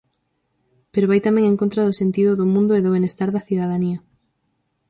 [0.93, 3.99] Pero vai tamén en contra do sentido do mundo e do benestar da cidadanía.